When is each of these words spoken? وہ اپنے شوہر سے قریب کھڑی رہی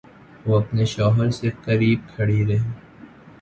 وہ 0.45 0.57
اپنے 0.59 0.85
شوہر 0.93 1.29
سے 1.31 1.49
قریب 1.63 1.99
کھڑی 2.15 2.45
رہی 2.45 2.57